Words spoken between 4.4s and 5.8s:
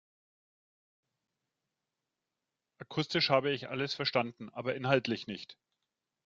aber inhaltlich nicht.